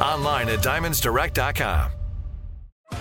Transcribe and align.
Online 0.00 0.48
at 0.48 0.60
diamondsdirect.com. 0.60 1.90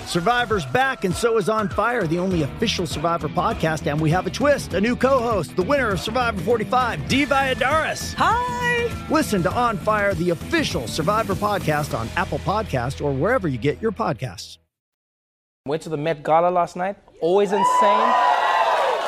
Survivor's 0.06 0.66
back, 0.68 1.04
and 1.04 1.14
so 1.14 1.38
is 1.38 1.50
On 1.50 1.70
Fire, 1.70 2.08
the 2.08 2.18
only 2.18 2.44
official 2.44 2.88
Survivor 2.88 3.28
podcast. 3.28 3.90
And 3.90 4.00
we 4.00 4.10
have 4.12 4.26
a 4.28 4.30
twist 4.30 4.74
a 4.74 4.82
new 4.82 4.96
co 4.96 5.20
host, 5.20 5.56
the 5.56 5.64
winner 5.64 5.90
of 5.90 6.00
Survivor 6.00 6.42
45, 6.42 7.08
Dee 7.08 7.26
Valladares. 7.26 8.14
Hi! 8.16 9.06
Listen 9.10 9.44
to 9.44 9.52
On 9.54 9.78
Fire, 9.78 10.14
the 10.14 10.32
official 10.32 10.88
Survivor 10.88 11.36
podcast 11.36 11.98
on 11.98 12.08
Apple 12.16 12.40
Podcast 12.40 13.04
or 13.04 13.14
wherever 13.14 13.48
you 13.48 13.58
get 13.58 13.82
your 13.82 13.92
podcasts. 13.92 14.58
Went 15.68 15.82
to 15.84 15.90
the 15.90 15.98
Met 15.98 16.24
Gala 16.24 16.50
last 16.50 16.76
night. 16.76 16.96
Always 17.22 17.52
insane. 17.52 18.14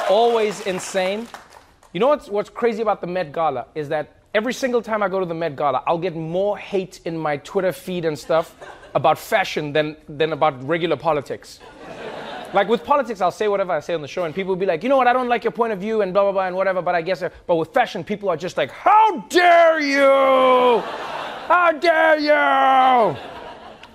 Always 0.09 0.62
insane. 0.66 1.28
You 1.94 2.00
know 2.00 2.08
what's, 2.08 2.30
what's 2.30 2.50
crazy 2.50 2.81
about 2.81 3.02
the 3.02 3.08
Met 3.08 3.31
Gala 3.31 3.67
is 3.76 3.90
that 3.90 4.17
every 4.34 4.54
single 4.54 4.81
time 4.81 5.02
I 5.04 5.09
go 5.09 5.20
to 5.20 5.26
the 5.26 5.34
Met 5.34 5.55
Gala, 5.55 5.84
I'll 5.88 5.98
get 5.98 6.16
more 6.16 6.58
hate 6.58 7.02
in 7.05 7.17
my 7.17 7.38
Twitter 7.38 7.72
feed 7.72 8.05
and 8.05 8.17
stuff 8.17 8.55
about 8.94 9.17
fashion 9.17 9.73
than, 9.73 9.98
than 10.08 10.34
about 10.34 10.67
regular 10.67 10.95
politics. 10.95 11.59
Like 12.53 12.69
with 12.69 12.84
politics, 12.84 13.19
I'll 13.19 13.31
say 13.31 13.47
whatever 13.47 13.73
I 13.73 13.81
say 13.81 13.94
on 13.94 14.02
the 14.02 14.08
show, 14.08 14.23
and 14.23 14.34
people 14.34 14.50
will 14.50 14.59
be 14.59 14.66
like, 14.66 14.81
you 14.81 14.89
know 14.89 14.97
what, 14.97 15.08
I 15.08 15.14
don't 15.14 15.28
like 15.28 15.44
your 15.44 15.52
point 15.52 15.73
of 15.73 15.80
view 15.80 16.02
and 16.02 16.14
blah, 16.14 16.23
blah, 16.23 16.31
blah, 16.31 16.47
and 16.47 16.56
whatever, 16.56 16.81
but 16.81 16.95
I 16.95 17.02
guess, 17.02 17.22
uh, 17.22 17.30
but 17.45 17.56
with 17.56 17.73
fashion, 17.73 18.03
people 18.03 18.30
are 18.30 18.38
just 18.38 18.56
like, 18.56 18.72
how 18.72 19.19
dare 19.30 19.81
you? 19.81 20.81
How 21.47 21.72
dare 21.73 22.19
you? 22.19 23.17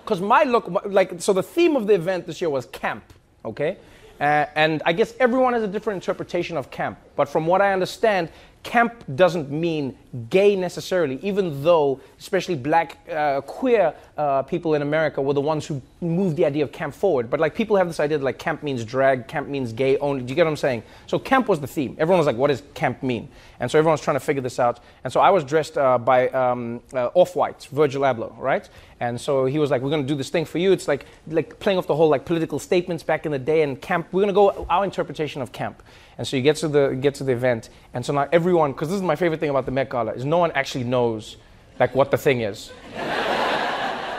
Because 0.05 0.21
my 0.21 0.43
look, 0.43 0.69
like, 0.85 1.21
so 1.23 1.33
the 1.33 1.43
theme 1.43 1.77
of 1.77 1.87
the 1.87 1.95
event 1.95 2.27
this 2.27 2.41
year 2.41 2.51
was 2.51 2.67
camp, 2.67 3.13
okay? 3.45 3.79
Uh, 4.21 4.47
and 4.55 4.83
I 4.85 4.93
guess 4.93 5.15
everyone 5.19 5.55
has 5.55 5.63
a 5.63 5.69
different 5.69 5.97
interpretation 5.97 6.57
of 6.57 6.71
camp, 6.71 6.99
but 7.17 7.29
from 7.29 7.47
what 7.47 7.63
I 7.63 7.73
understand, 7.73 8.29
camp 8.63 9.05
doesn't 9.17 9.51
mean 9.51 9.97
gay 10.31 10.55
necessarily, 10.55 11.19
even 11.23 11.63
though, 11.63 12.01
especially 12.19 12.55
black 12.55 12.99
uh, 13.11 13.41
queer 13.41 13.95
uh, 14.17 14.43
people 14.43 14.75
in 14.75 14.83
America 14.83 15.21
were 15.21 15.35
the 15.35 15.41
ones 15.41 15.67
who 15.67 15.81
moved 16.01 16.37
the 16.37 16.45
idea 16.45 16.63
of 16.63 16.71
camp 16.71 16.95
forward. 16.95 17.31
But 17.31 17.41
like 17.41 17.55
people 17.55 17.77
have 17.77 17.89
this 17.89 17.99
idea 17.99 18.19
that 18.19 18.25
like 18.25 18.39
camp 18.39 18.63
means 18.63 18.85
drag, 18.85 19.27
camp 19.27 19.49
means 19.49 19.73
gay 19.73 19.97
only. 19.99 20.23
Do 20.23 20.31
you 20.31 20.37
get 20.37 20.45
what 20.45 20.51
I'm 20.51 20.57
saying? 20.57 20.83
So 21.07 21.19
camp 21.19 21.49
was 21.49 21.61
the 21.61 21.67
theme. 21.67 21.97
Everyone 21.99 22.19
was 22.19 22.27
like, 22.27 22.37
what 22.37 22.49
does 22.49 22.63
camp 22.75 23.03
mean? 23.03 23.29
And 23.59 23.71
so 23.71 23.79
everyone 23.79 23.95
was 23.95 24.01
trying 24.01 24.17
to 24.17 24.21
figure 24.21 24.43
this 24.43 24.59
out. 24.59 24.81
And 25.03 25.13
so 25.13 25.21
I 25.21 25.31
was 25.31 25.45
dressed 25.45 25.79
uh, 25.79 25.99
by 25.99 26.29
um, 26.29 26.83
uh, 26.93 27.11
Off-White, 27.15 27.69
Virgil 27.73 28.03
Abloh, 28.03 28.37
right? 28.39 28.69
And 29.01 29.21
so 29.21 29.47
he 29.47 29.59
was 29.59 29.71
like, 29.71 29.83
we're 29.83 29.91
going 29.91 30.03
to 30.03 30.09
do 30.09 30.15
this 30.17 30.31
thing 30.31 30.45
for 30.45 30.59
you. 30.59 30.73
It's 30.73 30.87
like, 30.87 31.07
like 31.27 31.59
playing 31.59 31.79
off 31.79 31.87
the 31.87 31.97
whole 31.97 32.09
like 32.09 32.25
political 32.25 32.59
statements 32.59 33.03
back 33.03 33.27
in 33.27 33.33
the 33.33 33.39
day 33.39 33.63
and 33.63 33.81
camp. 33.81 34.09
We're 34.13 34.23
going 34.23 34.29
to 34.29 34.35
go 34.35 34.67
our 34.69 34.85
interpretation 34.85 35.43
of 35.43 35.53
camp. 35.53 35.83
And 36.23 36.29
so 36.29 36.37
you 36.37 36.43
get 36.45 36.55
to 36.59 36.69
the 36.69 36.91
get 36.91 37.17
to 37.17 37.25
the 37.25 37.33
event, 37.33 37.69
and 37.95 38.07
so 38.07 38.13
now 38.13 38.29
everyone, 38.31 38.71
because 38.71 38.89
this 38.89 38.95
is 38.95 39.03
my 39.03 39.17
favorite 39.17 39.41
thing 39.41 39.51
about 39.51 39.67
the 39.67 39.73
Met 39.73 39.91
Gala, 39.91 40.13
is 40.13 40.25
no 40.25 40.39
one 40.39 40.53
actually 40.53 40.85
knows 40.85 41.37
like 41.81 41.97
what 41.97 42.13
the 42.13 42.17
thing 42.17 42.43
is. 42.43 42.71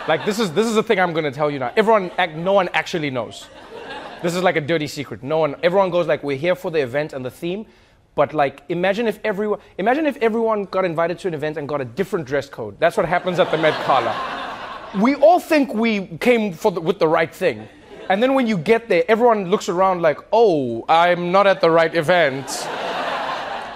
like 0.09 0.25
this 0.25 0.37
is 0.37 0.51
this 0.51 0.67
is 0.67 0.75
the 0.75 0.83
thing 0.83 0.99
I'm 0.99 1.13
going 1.13 1.23
to 1.23 1.31
tell 1.31 1.49
you 1.49 1.59
now. 1.59 1.71
Everyone, 1.77 2.11
no 2.43 2.51
one 2.51 2.67
actually 2.73 3.09
knows. 3.09 3.47
This 4.21 4.35
is 4.35 4.43
like 4.43 4.57
a 4.57 4.59
dirty 4.59 4.85
secret. 4.85 5.23
No 5.23 5.37
one, 5.37 5.55
everyone 5.63 5.91
goes 5.91 6.05
like, 6.05 6.23
we're 6.23 6.35
here 6.35 6.55
for 6.55 6.71
the 6.71 6.81
event 6.81 7.13
and 7.13 7.23
the 7.23 7.31
theme, 7.31 7.65
but 8.15 8.33
like, 8.33 8.63
imagine 8.67 9.07
if 9.07 9.17
everyone, 9.23 9.61
imagine 9.77 10.05
if 10.05 10.17
everyone 10.17 10.65
got 10.65 10.83
invited 10.83 11.19
to 11.19 11.29
an 11.29 11.33
event 11.33 11.55
and 11.55 11.69
got 11.69 11.79
a 11.79 11.85
different 11.85 12.25
dress 12.25 12.49
code. 12.49 12.77
That's 12.81 12.97
what 12.97 13.05
happens 13.05 13.39
at 13.39 13.49
the 13.49 13.57
Met 13.57 13.79
Gala. 13.87 14.91
We 15.01 15.15
all 15.15 15.39
think 15.39 15.73
we 15.73 16.07
came 16.17 16.51
for 16.51 16.69
the, 16.69 16.81
with 16.81 16.99
the 16.99 17.07
right 17.07 17.33
thing. 17.33 17.65
And 18.09 18.21
then 18.21 18.33
when 18.33 18.47
you 18.47 18.57
get 18.57 18.89
there, 18.89 19.03
everyone 19.07 19.49
looks 19.49 19.69
around 19.69 20.01
like, 20.01 20.19
oh, 20.31 20.85
I'm 20.89 21.31
not 21.31 21.47
at 21.47 21.61
the 21.61 21.69
right 21.69 21.93
event. 21.93 22.67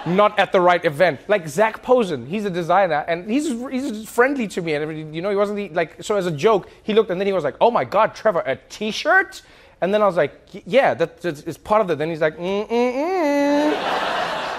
not 0.06 0.38
at 0.40 0.52
the 0.52 0.62
right 0.62 0.84
event. 0.86 1.20
Like 1.28 1.48
Zac 1.48 1.82
Posen, 1.82 2.26
he's 2.26 2.46
a 2.46 2.50
designer 2.50 3.04
and 3.08 3.30
he's, 3.30 3.48
he's 3.48 4.10
friendly 4.10 4.48
to 4.50 4.62
me. 4.62 4.74
And 4.74 5.16
you 5.16 5.22
know, 5.22 5.30
he 5.30 5.36
wasn't 5.36 5.74
like, 5.74 6.04
so 6.04 6.16
as 6.16 6.26
a 6.26 6.32
joke, 6.32 6.70
he 6.84 6.94
looked 6.94 7.10
and 7.10 7.20
then 7.20 7.28
he 7.28 7.34
was 7.34 7.44
like, 7.44 7.56
oh 7.62 7.72
my 7.72 7.84
God, 7.84 8.16
Trevor, 8.16 8.42
a 8.46 8.56
t 8.70 8.92
shirt? 8.92 9.42
And 9.82 9.94
then 9.94 10.02
I 10.02 10.08
was 10.08 10.18
like, 10.18 10.34
yeah, 10.66 10.94
that, 10.96 11.22
that's, 11.22 11.58
part 11.58 11.82
of 11.82 11.90
it. 11.92 11.98
Then 11.98 12.10
he's 12.10 12.22
like, 12.22 12.38
mm, 12.38 12.68
mm, 12.68 12.70
mm. 12.70 14.08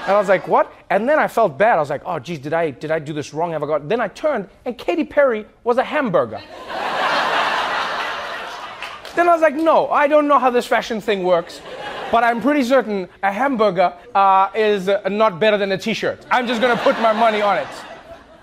And 0.08 0.16
I 0.16 0.18
was 0.18 0.28
like, 0.28 0.46
what? 0.46 0.72
And 0.90 1.08
then 1.08 1.18
I 1.18 1.28
felt 1.28 1.58
bad. 1.58 1.76
I 1.76 1.80
was 1.80 1.90
like, 1.90 2.02
oh, 2.06 2.18
geez, 2.18 2.38
did 2.38 2.52
I, 2.54 2.70
did 2.70 2.90
I 2.90 2.98
do 2.98 3.12
this 3.12 3.34
wrong? 3.34 3.50
Have 3.50 3.62
I 3.62 3.66
got? 3.66 3.88
Then 3.88 4.00
I 4.00 4.08
turned, 4.08 4.48
and 4.64 4.78
Katy 4.78 5.04
Perry 5.04 5.44
was 5.64 5.76
a 5.76 5.84
hamburger. 5.84 6.40
Then 9.18 9.28
I 9.28 9.32
was 9.32 9.42
like, 9.42 9.56
no, 9.56 9.88
I 9.88 10.06
don't 10.06 10.28
know 10.28 10.38
how 10.38 10.48
this 10.48 10.64
fashion 10.64 11.00
thing 11.00 11.24
works, 11.24 11.60
but 12.12 12.22
I'm 12.22 12.40
pretty 12.40 12.62
certain 12.62 13.08
a 13.24 13.32
hamburger 13.32 13.92
uh, 14.14 14.48
is 14.54 14.88
uh, 14.88 15.08
not 15.08 15.40
better 15.40 15.58
than 15.58 15.72
a 15.72 15.76
t 15.76 15.92
shirt. 15.92 16.24
I'm 16.30 16.46
just 16.46 16.60
gonna 16.60 16.76
put 16.76 16.94
my 17.00 17.12
money 17.12 17.42
on 17.42 17.58
it. 17.58 17.66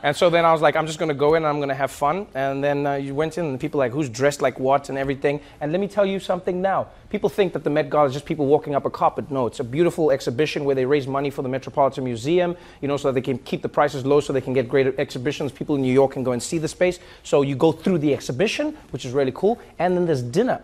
And 0.05 0.15
so 0.15 0.29
then 0.29 0.45
I 0.45 0.51
was 0.51 0.61
like, 0.61 0.75
I'm 0.75 0.85
just 0.85 0.99
going 0.99 1.09
to 1.09 1.15
go 1.15 1.33
in 1.33 1.37
and 1.37 1.47
I'm 1.47 1.57
going 1.57 1.69
to 1.69 1.73
have 1.73 1.89
fun. 1.89 2.27
And 2.35 2.63
then 2.63 2.85
uh, 2.85 2.93
you 2.93 3.15
went 3.15 3.39
in 3.39 3.45
and 3.45 3.59
people 3.59 3.79
like, 3.79 3.91
who's 3.91 4.07
dressed 4.07 4.39
like 4.39 4.59
what 4.59 4.89
and 4.89 4.99
everything. 4.99 5.39
And 5.61 5.71
let 5.71 5.81
me 5.81 5.87
tell 5.87 6.05
you 6.05 6.19
something 6.19 6.61
now. 6.61 6.89
People 7.09 7.27
think 7.27 7.53
that 7.53 7.63
the 7.63 7.71
Met 7.71 7.89
Gala 7.89 8.05
is 8.05 8.13
just 8.13 8.23
people 8.23 8.45
walking 8.45 8.75
up 8.75 8.85
a 8.85 8.91
carpet. 8.91 9.31
No, 9.31 9.47
it's 9.47 9.61
a 9.61 9.63
beautiful 9.63 10.11
exhibition 10.11 10.63
where 10.63 10.75
they 10.75 10.85
raise 10.85 11.07
money 11.07 11.31
for 11.31 11.41
the 11.41 11.49
Metropolitan 11.49 12.03
Museum, 12.03 12.55
you 12.83 12.87
know, 12.87 12.97
so 12.97 13.07
that 13.07 13.13
they 13.13 13.21
can 13.21 13.39
keep 13.39 13.63
the 13.63 13.67
prices 13.67 14.05
low 14.05 14.19
so 14.19 14.31
they 14.31 14.41
can 14.41 14.53
get 14.53 14.69
great 14.69 14.93
exhibitions. 14.99 15.51
People 15.51 15.75
in 15.75 15.81
New 15.81 15.91
York 15.91 16.11
can 16.11 16.23
go 16.23 16.33
and 16.33 16.43
see 16.43 16.59
the 16.59 16.67
space. 16.67 16.99
So 17.23 17.41
you 17.41 17.55
go 17.55 17.71
through 17.71 17.97
the 17.97 18.13
exhibition, 18.13 18.77
which 18.91 19.05
is 19.05 19.11
really 19.11 19.33
cool. 19.33 19.59
And 19.79 19.97
then 19.97 20.05
there's 20.05 20.21
dinner. 20.21 20.61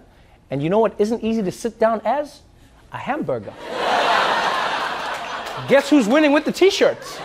And 0.52 0.62
you 0.62 0.70
know 0.70 0.78
what 0.78 0.94
isn't 1.00 1.24
easy 1.24 1.42
to 1.42 1.52
sit 1.52 1.80
down 1.80 2.00
as? 2.06 2.42
A 2.92 2.98
hamburger. 2.98 3.56
Guess 5.68 5.90
who's 5.90 6.08
winning 6.08 6.32
with 6.32 6.46
the 6.46 6.52
t 6.52 6.70
shirts? 6.70 7.18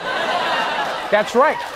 That's 1.11 1.35
right 1.35 1.76